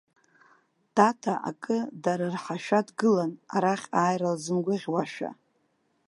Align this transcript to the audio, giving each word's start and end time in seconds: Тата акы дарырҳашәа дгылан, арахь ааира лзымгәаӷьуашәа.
Тата 0.95 1.33
акы 1.49 1.77
дарырҳашәа 2.03 2.79
дгылан, 2.87 3.31
арахь 3.55 3.87
ааира 3.99 4.31
лзымгәаӷьуашәа. 4.35 5.29